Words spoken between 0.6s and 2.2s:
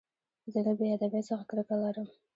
له بېادبۍ څخه کرکه لرم.